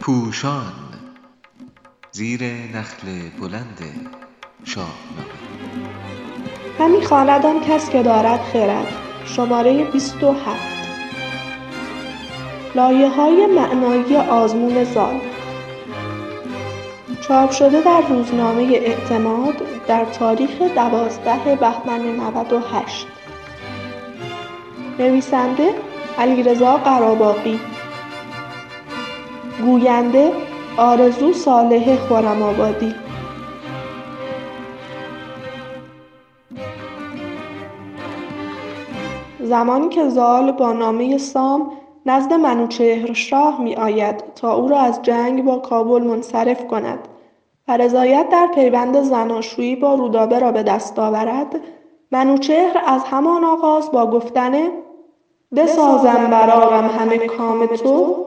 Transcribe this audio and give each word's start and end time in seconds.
پوشان 0.00 0.72
زیر 2.12 2.42
نخل 2.44 3.06
بلند 3.40 3.78
شاهنامه 4.64 5.42
همی 6.78 7.02
خواند 7.06 7.46
آن 7.46 7.60
کس 7.60 7.90
که 7.90 8.02
دارد 8.02 8.40
خرد. 8.40 8.86
شماره 9.24 9.84
27 9.84 10.48
لایه 12.74 13.08
های 13.08 13.46
معنایی 13.46 14.16
آزمون 14.16 14.84
زال. 14.84 15.20
چاپ 17.20 17.50
شده 17.50 17.80
در 17.80 18.00
روزنامه 18.08 18.62
اعتماد 18.62 19.54
در 19.88 20.04
تاریخ 20.04 20.62
دوازده 20.62 21.56
بهمن 21.56 22.00
98 22.00 23.06
نویسنده 24.98 25.91
علیرضا 26.18 26.76
قراباقی 26.76 27.60
گوینده 29.64 30.32
آرزو 30.76 31.32
صالح 31.32 31.96
خرم‌آبادی. 31.96 32.94
زمانی 39.40 39.88
که 39.88 40.08
زال 40.08 40.52
با 40.52 40.72
نامه 40.72 41.18
سام 41.18 41.72
نزد 42.06 42.32
منوچهر 42.32 43.12
شاه 43.12 43.60
می 43.60 43.74
آید 43.74 44.24
تا 44.34 44.54
او 44.54 44.68
را 44.68 44.78
از 44.78 45.02
جنگ 45.02 45.44
با 45.44 45.58
کابل 45.58 46.02
منصرف 46.02 46.66
کند 46.66 47.08
و 47.68 47.76
رضایت 47.76 48.28
در 48.28 48.48
پیوند 48.54 49.02
زناشویی 49.02 49.76
با 49.76 49.94
رودابه 49.94 50.38
را 50.38 50.52
به 50.52 50.62
دست 50.62 50.98
آورد 50.98 51.60
منوچهر 52.12 52.82
از 52.86 53.04
همان 53.04 53.44
آغاز 53.44 53.90
با 53.90 54.10
گفتن 54.10 54.52
بسازم 55.56 56.28
براغم 56.30 56.86
همه 56.86 57.18
کام 57.18 57.66
تو 57.66 58.26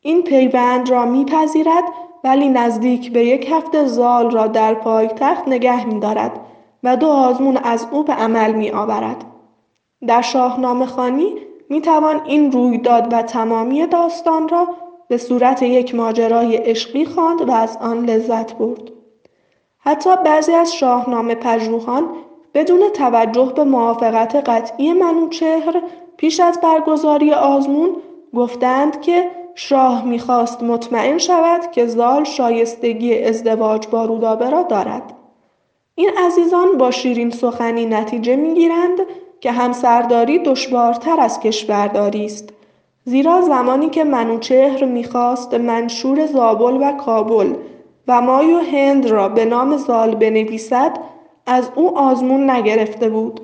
این 0.00 0.22
پیوند 0.22 0.90
را 0.90 1.04
میپذیرد 1.04 1.84
ولی 2.24 2.48
نزدیک 2.48 3.12
به 3.12 3.24
یک 3.24 3.50
هفته 3.50 3.86
زال 3.86 4.30
را 4.30 4.46
در 4.46 4.74
پایتخت 4.74 5.48
نگه 5.48 5.86
میدارد 5.86 6.40
و 6.82 6.96
دو 6.96 7.08
آزمون 7.08 7.56
از 7.56 7.86
او 7.90 8.04
به 8.04 8.12
عمل 8.12 8.52
می 8.52 8.70
آورد. 8.70 9.24
در 10.06 10.22
شاهنامه 10.22 10.86
خانی 10.86 11.34
می 11.70 11.80
توان 11.80 12.20
این 12.24 12.52
رویداد 12.52 13.12
و 13.12 13.22
تمامی 13.22 13.86
داستان 13.86 14.48
را 14.48 14.68
به 15.08 15.18
صورت 15.18 15.62
یک 15.62 15.94
ماجرای 15.94 16.56
عشقی 16.56 17.04
خواند 17.04 17.48
و 17.48 17.52
از 17.52 17.78
آن 17.80 18.04
لذت 18.04 18.54
برد. 18.54 18.90
حتی 19.78 20.10
بعضی 20.24 20.52
از 20.52 20.74
شاهنامه 20.74 21.34
پژوهان 21.34 22.04
بدون 22.54 22.80
توجه 22.94 23.52
به 23.56 23.64
موافقت 23.64 24.36
قطعی 24.36 24.92
منوچهر 24.92 25.82
پیش 26.22 26.40
از 26.40 26.60
برگزاری 26.60 27.32
آزمون 27.32 27.96
گفتند 28.34 29.00
که 29.00 29.30
شاه 29.54 30.04
می‌خواست 30.04 30.62
مطمئن 30.62 31.18
شود 31.18 31.70
که 31.70 31.86
زال 31.86 32.24
شایستگی 32.24 33.22
ازدواج 33.22 33.86
با 33.86 34.04
رودابه 34.04 34.50
را 34.50 34.62
دارد. 34.62 35.14
این 35.94 36.10
عزیزان 36.26 36.78
با 36.78 36.90
شیرین 36.90 37.30
سخنی 37.30 37.86
نتیجه 37.86 38.36
می‌گیرند 38.36 38.98
که 39.40 39.52
همسرداری 39.52 40.38
دشوارتر 40.38 41.20
از 41.20 41.40
کشورداری 41.40 42.24
است 42.24 42.48
زیرا 43.04 43.40
زمانی 43.40 43.90
که 43.90 44.04
منوچهر 44.04 44.84
می‌خواست 44.84 45.54
منشور 45.54 46.26
زابل 46.26 46.88
و 46.88 46.92
کابل 46.92 47.54
و 48.08 48.20
مای 48.20 48.54
و 48.54 48.58
هند 48.58 49.06
را 49.06 49.28
به 49.28 49.44
نام 49.44 49.76
زال 49.76 50.14
بنویسد 50.14 50.98
از 51.46 51.70
او 51.74 51.98
آزمون 51.98 52.50
نگرفته 52.50 53.08
بود. 53.08 53.40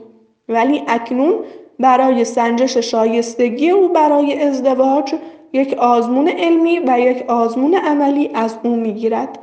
ولی 0.49 0.83
اکنون 0.89 1.34
برای 1.79 2.25
سنجش 2.25 2.77
شایستگی 2.77 3.71
او 3.71 3.89
برای 3.89 4.43
ازدواج 4.43 5.15
یک 5.53 5.73
آزمون 5.79 6.29
علمی 6.29 6.79
و 6.79 7.01
یک 7.01 7.25
آزمون 7.31 7.75
عملی 7.75 8.31
از 8.34 8.59
او 8.62 8.77
می‌گیرد. 8.77 9.39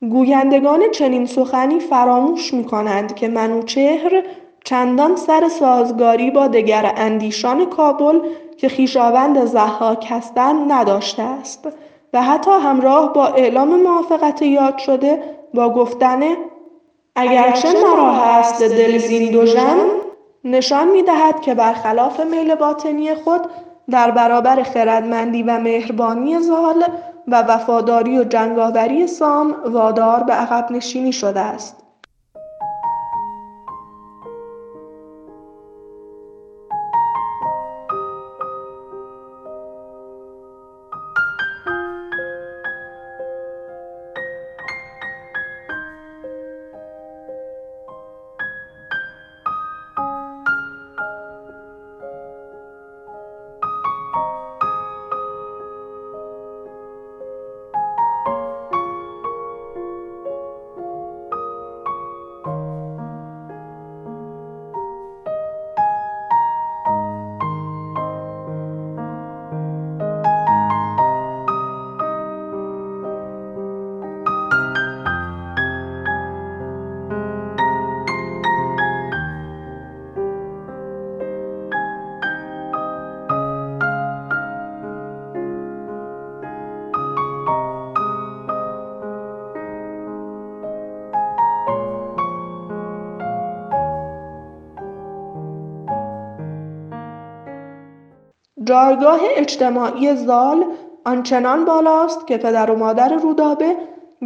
گویندگان 0.00 0.90
چنین 0.90 1.26
سخنی 1.26 1.80
فراموش 1.80 2.54
می 2.54 2.64
کنند 2.64 3.14
که 3.14 3.28
منوچهر 3.28 4.22
چندان 4.64 5.16
سر 5.16 5.48
سازگاری 5.48 6.30
با 6.30 6.46
دگر 6.46 6.92
اندیشان 6.96 7.66
کابل 7.66 8.20
که 8.56 8.68
خیشاوند 8.68 9.44
زحاک 9.44 10.06
هستند 10.10 10.72
نداشته 10.72 11.22
است 11.22 11.68
و 12.12 12.22
حتی 12.22 12.50
همراه 12.50 13.12
با 13.12 13.26
اعلام 13.26 13.82
موافقت 13.82 14.42
یاد 14.42 14.78
شده 14.78 15.22
با 15.54 15.70
گفتن 15.70 16.22
اگرچه 17.16 17.68
مرا 17.68 18.12
هست 18.12 18.62
دل 18.62 18.98
زین 18.98 19.32
دو 19.32 19.46
نشان 20.44 20.88
می 20.88 21.02
دهد 21.02 21.40
که 21.40 21.54
برخلاف 21.54 22.20
میل 22.20 22.54
باطنی 22.54 23.14
خود 23.14 23.40
در 23.90 24.10
برابر 24.10 24.62
خردمندی 24.62 25.42
و 25.42 25.58
مهربانی 25.58 26.38
زال 26.38 26.84
و 27.28 27.42
وفاداری 27.42 28.18
و 28.18 28.24
جنگاوری 28.24 29.06
سام 29.06 29.56
وادار 29.64 30.22
به 30.22 30.32
عقب 30.32 30.72
نشینی 30.72 31.12
شده 31.12 31.40
است. 31.40 31.87
جایگاه 98.68 99.20
اجتماعی 99.36 100.16
زال 100.16 100.64
آنچنان 101.04 101.64
بالاست 101.64 102.26
که 102.26 102.36
پدر 102.36 102.70
و 102.70 102.78
مادر 102.78 103.08
رودابه 103.08 103.76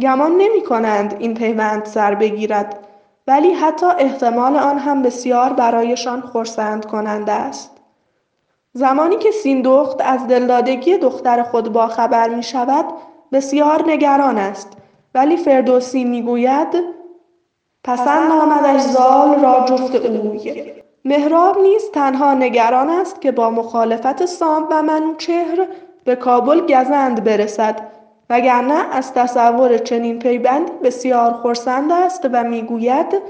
گمان 0.01 0.31
نمی 0.31 0.61
کنند 0.61 1.15
این 1.19 1.33
پیوند 1.33 1.85
سر 1.85 2.15
بگیرد 2.15 2.87
ولی 3.27 3.53
حتی 3.53 3.85
احتمال 3.85 4.55
آن 4.55 4.77
هم 4.77 5.01
بسیار 5.01 5.53
برایشان 5.53 6.21
خرسند 6.21 6.85
کننده 6.85 7.31
است. 7.31 7.71
زمانی 8.73 9.17
که 9.17 9.31
سیندخت 9.31 10.01
از 10.01 10.27
دلدادگی 10.27 10.97
دختر 10.97 11.43
خود 11.43 11.73
باخبر 11.73 12.29
می 12.29 12.43
شود 12.43 12.85
بسیار 13.31 13.83
نگران 13.87 14.37
است 14.37 14.77
ولی 15.15 15.37
فردوسی 15.37 16.03
می 16.03 16.21
گوید 16.21 16.83
پسند 17.83 18.31
آمدش 18.31 18.81
زال 18.81 19.39
را 19.39 19.65
جفت 19.67 19.95
اوی 19.95 20.73
مهراب 21.05 21.59
نیز 21.59 21.91
تنها 21.93 22.33
نگران 22.33 22.89
است 22.89 23.21
که 23.21 23.31
با 23.31 23.49
مخالفت 23.49 24.25
سام 24.25 24.67
و 24.71 24.81
منوچهر 24.83 25.67
به 26.03 26.15
کابل 26.15 26.59
گزند 26.61 27.23
برسد 27.23 27.79
وگرنه 28.29 28.95
از 28.95 29.13
تصور 29.13 29.77
چنین 29.77 30.19
پیوندی 30.19 30.71
بسیار 30.83 31.33
خرسند 31.33 31.91
است 31.91 32.27
و 32.33 32.43
می‌گوید 32.43 33.21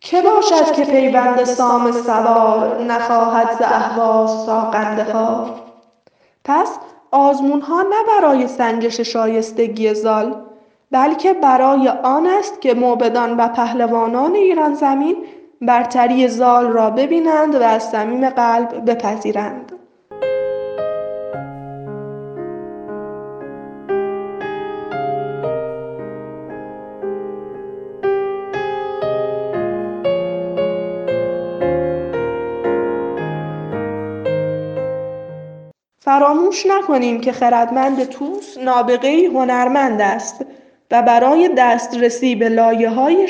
که 0.00 0.22
باشد 0.22 0.72
که 0.72 0.84
پیوند 0.84 1.44
سام 1.44 1.92
سوار 1.92 2.82
نخواهد 2.82 3.58
ز 3.58 3.62
اهواز 3.62 4.46
تا 4.46 4.60
قندهار 4.60 5.50
پس 6.44 6.78
آزمون 7.10 7.60
ها 7.60 7.82
نه 7.82 8.20
برای 8.20 8.48
سنجش 8.48 9.00
شایستگی 9.00 9.94
زال 9.94 10.36
بلکه 10.90 11.32
برای 11.32 11.88
آن 11.88 12.26
است 12.26 12.60
که 12.60 12.74
موبدان 12.74 13.36
و 13.36 13.48
پهلوانان 13.48 14.34
ایران 14.34 14.74
زمین 14.74 15.16
برتری 15.60 16.28
زال 16.28 16.66
را 16.66 16.90
ببینند 16.90 17.54
و 17.54 17.62
از 17.62 17.90
صمیم 17.90 18.30
قلب 18.30 18.90
بپذیرند. 18.90 19.72
فراموش 36.00 36.66
نکنیم 36.66 37.20
که 37.20 37.32
خردمند 37.32 38.04
توس 38.04 38.58
نابغهای 38.58 39.26
هنرمند 39.26 40.00
است 40.00 40.44
و 40.90 41.02
برای 41.02 41.50
دسترسی 41.56 42.34
به 42.34 42.48
لایه 42.48 42.90
های 42.90 43.28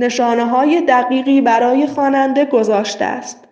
نشانه 0.00 0.44
های 0.44 0.80
دقیقی 0.80 1.40
برای 1.40 1.86
خواننده 1.86 2.44
گذاشته 2.44 3.04
است. 3.04 3.44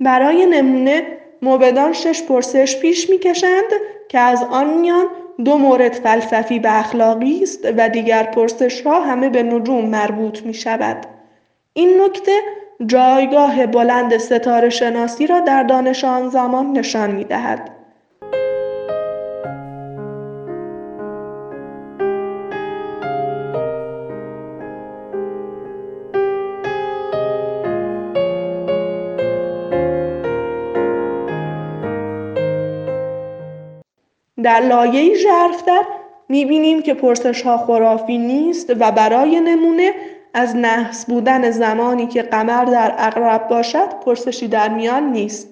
برای 0.00 0.46
نمونه 0.46 1.02
موبدان 1.42 1.92
شش 1.92 2.22
پرسش 2.22 2.80
پیش 2.80 3.10
می‌کشند 3.10 3.70
که 4.08 4.18
از 4.18 4.42
آن 4.42 4.74
میان 4.74 5.06
دو 5.44 5.58
مورد 5.58 5.92
فلسفی 5.92 6.58
و 6.58 6.66
اخلاقی 6.70 7.42
است 7.42 7.68
و 7.76 7.88
دیگر 7.88 8.22
پرسش 8.22 8.80
ها 8.80 9.00
همه 9.00 9.28
به 9.28 9.42
نجوم 9.42 9.84
مربوط 9.84 10.42
می 10.42 10.54
شود. 10.54 11.06
این 11.72 12.00
نکته 12.02 12.32
جایگاه 12.86 13.66
بلند 13.66 14.16
ستاره 14.16 14.68
شناسی 14.68 15.26
را 15.26 15.40
در 15.40 15.62
دانش 15.62 16.04
آن 16.04 16.28
زمان 16.28 16.72
نشان 16.72 17.10
می 17.10 17.24
دهد. 17.24 17.79
در 34.42 34.60
لایه 34.60 35.14
ژرفتر 35.14 35.82
می‌بینیم 36.28 36.82
که 36.82 36.94
پرسش 36.94 37.42
ها 37.42 37.58
خرافی 37.58 38.18
نیست 38.18 38.72
و 38.80 38.92
برای 38.92 39.40
نمونه 39.40 39.94
از 40.34 40.56
نحس 40.56 41.06
بودن 41.06 41.50
زمانی 41.50 42.06
که 42.06 42.22
قمر 42.22 42.64
در 42.64 42.94
اقرب 42.98 43.48
باشد 43.48 43.88
پرسشی 44.04 44.48
در 44.48 44.68
میان 44.68 45.12
نیست. 45.12 45.49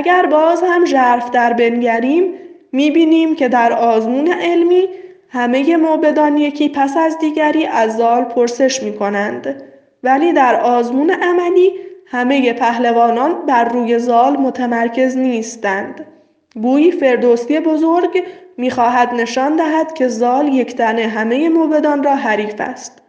اگر 0.00 0.26
باز 0.26 0.62
هم 0.62 0.84
در 1.32 1.52
بنگریم 1.52 2.34
می‌بینیم 2.72 3.34
که 3.34 3.48
در 3.48 3.72
آزمون 3.72 4.32
علمی 4.32 4.88
همه 5.28 5.76
موبدان 5.76 6.36
یکی 6.36 6.68
پس 6.68 6.96
از 6.96 7.18
دیگری 7.18 7.66
از 7.66 7.96
زال 7.96 8.24
پرسش 8.24 8.82
می 8.82 8.96
کنند 8.96 9.62
ولی 10.02 10.32
در 10.32 10.60
آزمون 10.60 11.10
عملی 11.10 11.72
همه 12.06 12.52
پهلوانان 12.52 13.46
بر 13.46 13.64
روی 13.64 13.98
زال 13.98 14.36
متمرکز 14.36 15.16
نیستند. 15.16 16.06
گویی 16.62 16.92
فردوسی 16.92 17.60
بزرگ 17.60 18.22
می‌خواهد 18.56 19.14
نشان 19.14 19.56
دهد 19.56 19.94
که 19.94 20.08
زال 20.08 20.48
یک 20.48 20.76
تنه 20.76 21.06
همه 21.06 21.48
موبدان 21.48 22.02
را 22.02 22.14
حریف 22.14 22.54
است. 22.58 23.02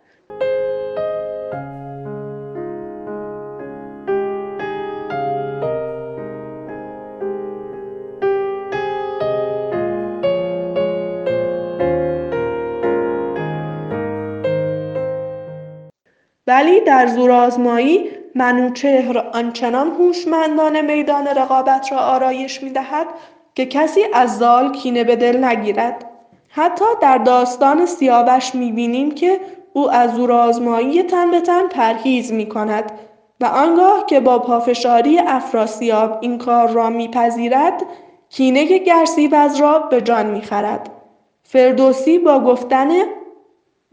ولی 16.52 16.80
در 16.80 17.08
زورآزمایی 17.08 18.10
منوچهر 18.36 19.18
آنچنان 19.34 19.92
هوشمندانه 19.92 20.82
میدان 20.82 21.28
رقابت 21.28 21.92
را 21.92 21.98
آرایش 21.98 22.64
می‌دهد 22.64 23.08
که 23.56 23.66
کسی 23.66 24.02
از 24.14 24.38
زال 24.38 24.72
کینه 24.72 25.04
به 25.04 25.16
دل 25.16 25.44
نگیرد. 25.44 26.06
حتی 26.50 26.86
در 27.02 27.18
داستان 27.18 27.86
سیاوش 27.86 28.56
می‌بینیم 28.56 29.12
که 29.12 29.40
او 29.74 29.92
از 29.92 30.14
زورآزمایی 30.14 31.04
تن 31.04 31.32
به 31.32 31.42
تن 31.42 31.68
پرهیز 31.68 32.34
می 32.34 32.50
کند 32.50 32.92
و 33.42 33.46
آنگاه 33.46 34.06
که 34.06 34.20
با 34.20 34.40
پافشاری 34.40 35.20
افراسیاب 35.20 36.18
این 36.22 36.38
کار 36.38 36.68
را 36.68 36.90
میپذیرد 36.90 37.84
کینه 38.30 38.78
گرسیوز 38.78 39.56
را 39.56 39.80
به 39.80 40.02
جان 40.02 40.26
می‌خرد. 40.26 40.90
فردوسی 41.44 42.20
با 42.20 42.40
گفتن 42.40 42.88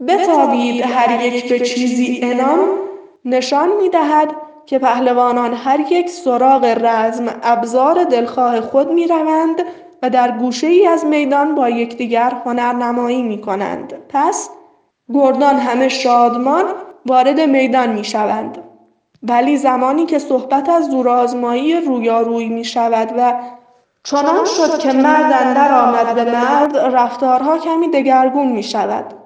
بتابید 0.07 0.81
هر 0.81 1.25
یک 1.25 1.49
به 1.49 1.59
چیزی 1.59 2.19
انام 2.23 2.59
نشان 3.25 3.69
می‌دهد 3.81 4.35
که 4.65 4.79
پهلوانان 4.79 5.53
هر 5.53 5.79
یک 5.79 6.09
سراغ 6.09 6.65
رزم 6.81 7.25
ابزار 7.43 8.03
دلخواه 8.03 8.61
خود 8.61 8.91
می 8.91 9.07
روند 9.07 9.61
و 10.01 10.09
در 10.09 10.31
گوشه 10.31 10.67
ای 10.67 10.87
از 10.87 11.05
میدان 11.05 11.55
با 11.55 11.69
یکدیگر 11.69 12.33
هنرنمایی 12.45 13.23
می 13.23 13.41
کنند. 13.41 13.93
پس 14.09 14.49
گردان 15.13 15.55
همه 15.55 15.89
شادمان 15.89 16.63
وارد 17.05 17.39
میدان 17.39 17.89
می 17.89 18.03
شوند. 18.03 18.57
ولی 19.23 19.57
زمانی 19.57 20.05
که 20.05 20.19
صحبت 20.19 20.69
از 20.69 20.85
زورآزمایی 20.89 21.81
رویاروی 21.81 22.49
می 22.49 22.65
شود 22.65 23.13
و 23.17 23.33
چنان 24.03 24.45
شد 24.45 24.79
که 24.79 24.91
مرد 24.93 25.33
اندر 25.33 25.81
آمد 25.81 26.15
به 26.15 26.31
مرد 26.31 26.77
رفتارها 26.77 27.57
کمی 27.57 27.87
دگرگون 27.87 28.47
می 28.47 28.63
شود. 28.63 29.18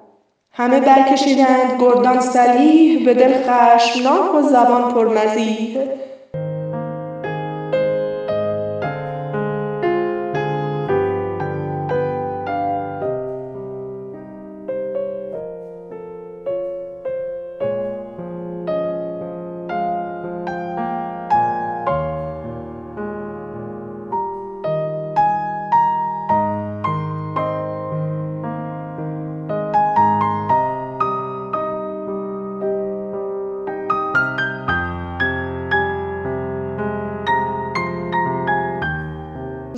همه 0.56 0.80
برکشیدند 0.80 1.80
گردان 1.80 2.20
سلیح 2.20 3.04
به 3.04 3.14
دل 3.14 3.34
خشمناک 3.42 4.34
و 4.34 4.42
زبان 4.42 4.94
پرمزیح. 4.94 5.78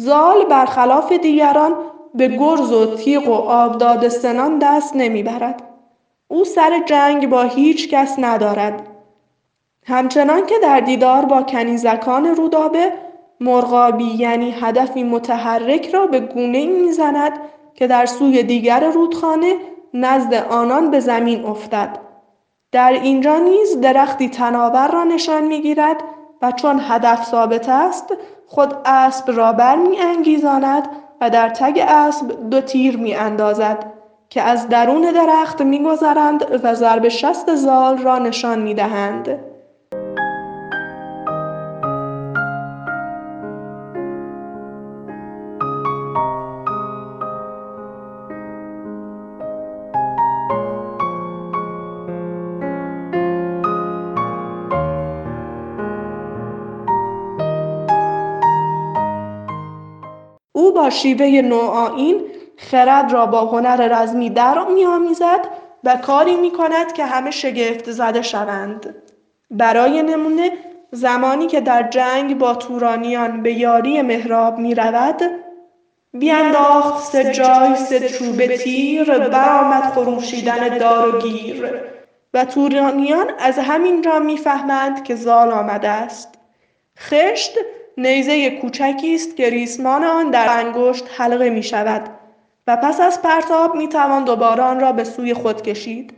زال 0.07 0.45
برخلاف 0.45 1.13
دیگران 1.13 1.75
به 2.15 2.29
گرز 2.29 2.73
و 2.73 2.97
تیغ 2.97 3.29
و 3.29 3.33
آبداد 3.33 4.09
سنان 4.09 4.59
دست 4.59 4.97
نمی‌برد. 4.97 5.63
او 6.29 6.45
سر 6.45 6.83
جنگ 6.87 7.29
با 7.29 7.43
هیچ 7.43 7.91
کس 7.91 8.15
ندارد. 8.19 8.87
همچنان 9.87 10.47
که 10.47 10.55
در 10.63 10.81
دیدار 10.81 11.25
با 11.25 11.43
کنیزکان 11.43 12.27
رودابه 12.27 12.93
مرغابی 13.41 14.05
یعنی 14.05 14.51
هدفی 14.51 15.03
متحرک 15.03 15.89
را 15.89 16.07
به 16.07 16.21
گونه 16.21 16.67
می‌زند 16.67 17.33
که 17.75 17.87
در 17.87 18.07
سوی 18.07 18.43
دیگر 18.43 18.91
رودخانه 18.91 19.55
نزد 19.95 20.35
آنان 20.35 20.91
به 20.91 21.01
زمین 21.01 21.45
افتد. 21.45 21.99
در 22.73 22.93
اینجا 22.93 23.39
نیز 23.39 23.81
درختی 23.81 24.29
تناور 24.29 24.89
را 24.89 25.05
نشان 25.05 25.45
می‌گیرد 25.45 25.97
و 26.43 26.53
چون 26.53 26.81
هدف 26.89 27.25
ثابت 27.25 27.69
است 27.69 28.15
خود 28.47 28.75
اسب 28.85 29.31
را 29.31 29.53
انگیزاند 30.01 30.89
و 31.21 31.31
در 31.31 31.49
تگ 31.49 31.85
اسب 31.89 32.51
دو 32.51 32.61
تیر 32.61 32.97
اندازد 33.15 33.93
که 34.31 34.43
از 34.43 34.69
درون 34.69 35.01
درخت 35.01 35.63
میگذرند 35.63 36.61
و 36.65 36.75
ضرب 36.75 37.09
شست 37.09 37.55
زال 37.55 37.99
را 37.99 38.19
نشان 38.19 38.59
می‌دهند. 38.59 39.39
با 60.77 60.91
شیوه 60.91 61.27
نوآیین 61.27 62.21
خرد 62.57 63.13
را 63.13 63.27
با 63.27 63.41
هنر 63.41 64.03
رزمی 64.03 64.31
در 64.31 64.65
میآمیزد 64.65 65.41
و 65.85 65.97
کاری 65.97 66.37
می 66.37 66.51
کند 66.51 66.93
که 66.93 67.05
همه 67.05 67.31
شگفت 67.31 67.91
زده 67.91 68.23
شوند. 68.23 68.95
برای 69.51 70.03
نمونه 70.03 70.53
زمانی 70.93 71.47
که 71.47 71.61
در 71.61 71.83
جنگ 71.83 72.39
با 72.39 72.55
تورانیان 72.55 73.43
به 73.43 73.53
یاری 73.53 74.03
مهراب 74.03 74.59
می 74.59 74.75
رود 74.75 75.23
بیانداخت 76.13 77.13
سه 77.13 77.33
جای 77.33 77.77
سه 77.77 78.09
چوب 78.09 78.47
تیر 78.47 79.19
برآمد 79.19 79.83
خروشیدن 79.83 80.79
دار 80.79 81.17
و 81.17 81.19
گیر. 81.19 81.71
و 82.35 82.45
تورانیان 82.45 83.27
از 83.39 83.59
همین 83.59 84.03
را 84.03 84.19
می‌فهمند 84.19 85.05
که 85.05 85.15
زال 85.15 85.53
آمده 85.53 85.89
است. 85.89 86.35
خشت 86.99 87.59
نیزه 87.99 88.51
کوچکی 88.51 89.15
است 89.15 89.37
که 89.37 89.51
ریسمان 89.51 90.05
آن 90.05 90.31
در 90.31 90.59
انگشت 90.59 91.05
حلقه 91.17 91.51
می 91.51 91.63
شود 91.63 92.03
و 92.67 92.77
پس 92.77 93.01
از 93.01 93.23
پرتاب 93.23 93.75
می 93.75 93.89
توان 93.89 94.25
دوباره 94.25 94.63
آن 94.63 94.81
را 94.81 94.93
به 94.93 95.05
سوی 95.05 95.35
خود 95.35 95.63
کشید. 95.63 96.13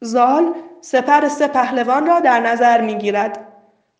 زال 0.00 0.54
سپر 0.80 1.28
سه 1.28 1.46
پهلوان 1.46 2.06
را 2.06 2.20
در 2.20 2.40
نظر 2.40 2.80
می 2.80 2.94
گیرد. 2.94 3.38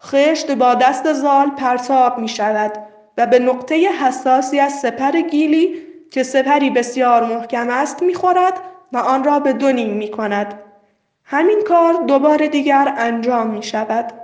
خشت 0.03 0.51
با 0.51 0.75
دست 0.75 1.13
زال 1.13 1.51
پرتاب 1.51 2.19
می 2.19 2.29
شود 2.29 2.73
و 3.19 3.27
به 3.27 3.39
نقطه 3.39 3.75
حساسی 3.75 4.61
از 4.61 4.73
سپر 4.73 5.21
گیلی 5.21 5.83
که 6.11 6.23
سپری 6.23 6.71
بسیار 6.71 7.25
محکم 7.25 7.71
است 7.71 8.03
می 8.03 8.15
خورد 8.15 8.61
و 8.93 8.99
آن 8.99 9.25
را 9.25 9.41
به 9.41 9.53
دو 9.53 9.73
نیم 9.73 9.95
می 9.95 10.11
کند. 10.11 10.55
همین 11.25 11.63
کار 11.69 11.93
دوباره 11.93 12.49
دیگر 12.49 12.95
انجام 12.97 13.47
می 13.47 13.63
شود. 13.63 14.24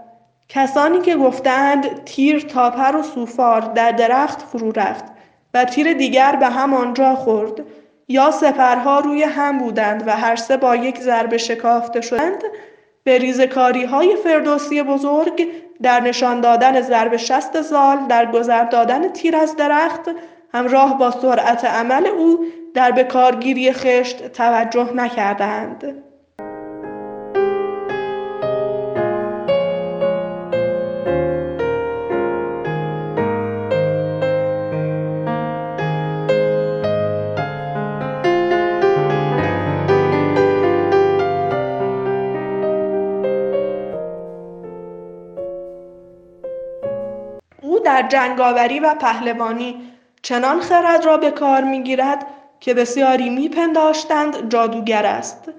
کسانی 0.53 1.01
که 1.01 1.17
گفتند 1.17 2.05
تیر 2.05 2.41
تاپر 2.41 2.97
و 2.97 3.03
سوفار 3.03 3.61
در 3.61 3.93
درخت 3.93 4.43
فرو 4.43 4.73
رفت 4.73 5.05
و 5.55 5.65
تیر 5.65 5.93
دیگر 5.93 6.37
به 6.37 6.47
همانجا 6.47 7.15
خورد 7.15 7.65
یا 8.09 8.31
سپرها 8.31 9.01
روی 9.01 9.23
هم 9.23 9.59
بودند 9.59 10.09
و 10.09 10.11
هر 10.11 10.37
سه 10.37 10.57
با 10.57 10.77
یک 10.77 10.99
ضربه 10.99 11.39
شکافته 11.39 12.01
شدند 12.01 12.43
به 13.05 13.19
ریزکاری 13.19 13.85
های 13.85 14.17
فردوسی 14.17 14.83
بزرگ 14.83 15.49
در 15.83 16.01
نشان 16.01 16.41
دادن 16.41 16.81
ضرب 16.81 17.17
شست 17.17 17.63
زال 17.63 17.99
در 18.09 18.31
گذر 18.31 18.65
دادن 18.65 19.09
تیر 19.09 19.37
از 19.37 19.57
درخت 19.57 20.11
همراه 20.55 20.99
با 20.99 21.11
سرعت 21.11 21.65
عمل 21.65 22.07
او 22.07 22.45
در 22.75 22.93
بکارگیری 22.93 23.73
خشت 23.73 24.33
توجه 24.33 24.93
نکردند. 24.95 26.10
جنگاوری 48.11 48.81
و 48.81 48.95
پهلوانی 48.95 49.93
چنان 50.23 50.61
خرد 50.61 51.05
را 51.05 51.17
به 51.17 51.31
کار 51.31 51.65
می‌گیرد 51.65 52.27
که 52.61 52.75
بسیاری 52.75 53.31
میپنداشتند 53.31 54.51
جادوگر 54.51 55.07
است 55.07 55.51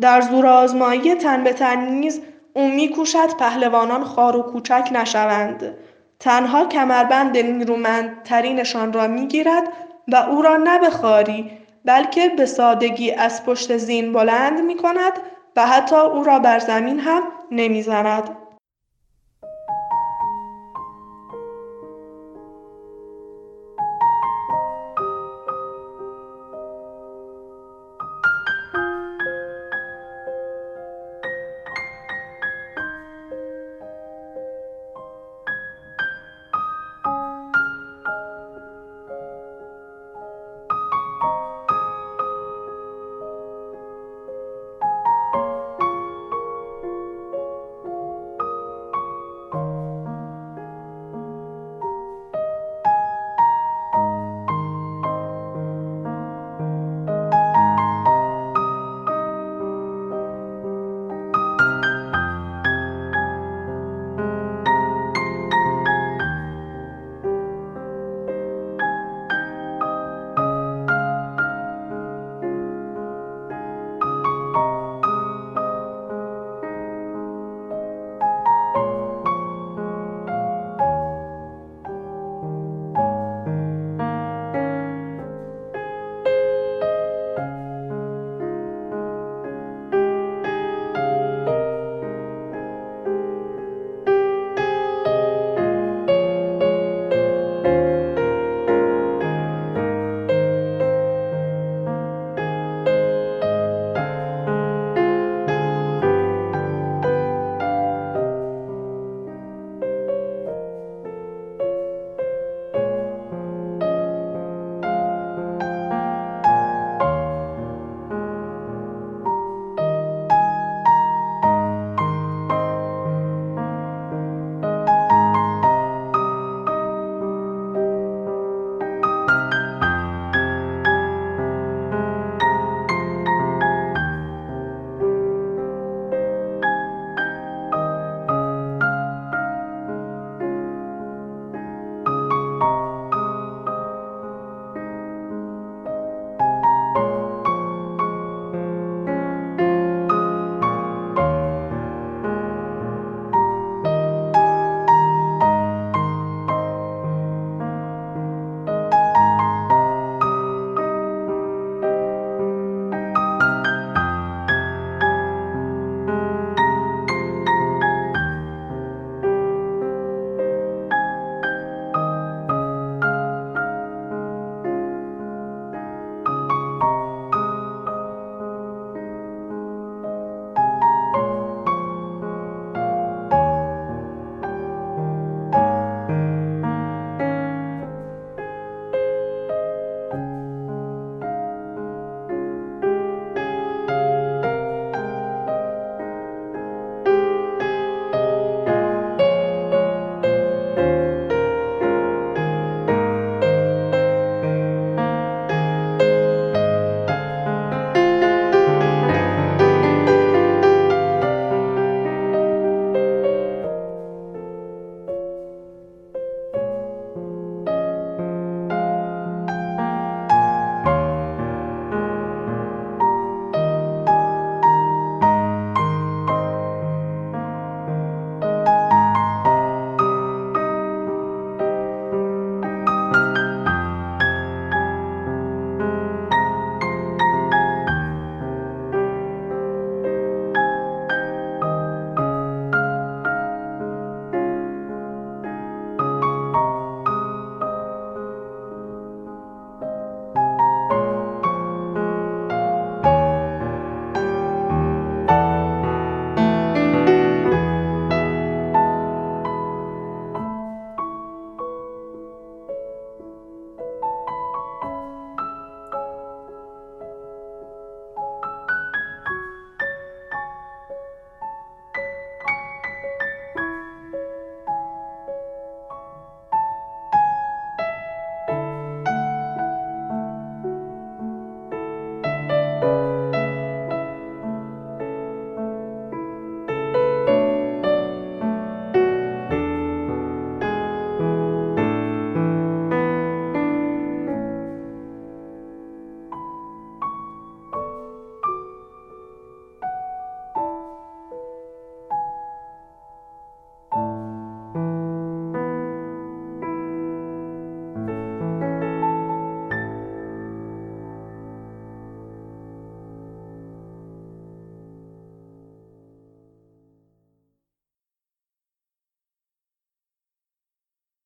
در 0.00 0.20
زور 0.20 0.46
آزمایی 0.46 1.14
تن 1.14 1.44
به 1.44 1.52
تن 1.52 1.80
نیز 1.88 2.20
او 2.54 2.68
میکوشد 2.68 3.36
پهلوانان 3.38 4.04
خار 4.04 4.36
و 4.36 4.42
کوچک 4.42 4.88
نشوند 4.92 5.74
تنها 6.20 6.66
کمربند 6.66 7.38
نیرومندترینشان 7.38 8.92
را 8.92 9.06
می‌گیرد 9.06 9.68
و 10.08 10.16
او 10.16 10.42
را 10.42 10.56
نه 10.56 10.78
به 10.78 10.90
خاری 10.90 11.50
بلکه 11.84 12.28
به 12.28 12.46
سادگی 12.46 13.12
از 13.12 13.44
پشت 13.44 13.76
زین 13.76 14.12
بلند 14.12 14.60
می 14.60 14.76
کند 14.76 15.12
و 15.56 15.66
حتی 15.66 15.96
او 15.96 16.24
را 16.24 16.38
بر 16.38 16.58
زمین 16.58 17.00
هم 17.00 17.22
نمی‌زند. 17.50 18.45